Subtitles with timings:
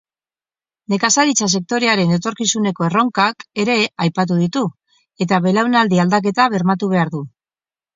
[0.93, 4.67] Nekazaritza-sektorearen etorkizuneko erronkak ere aipatu ditu,
[5.29, 7.29] eta belaunaldi-aldaketa bermatu behar du.